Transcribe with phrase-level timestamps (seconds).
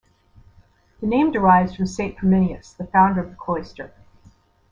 [0.99, 3.93] The name derives from Saint Pirminius, the founder of the cloister.